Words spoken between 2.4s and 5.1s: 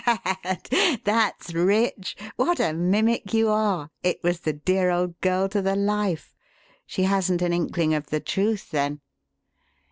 a mimic you are. It was the dear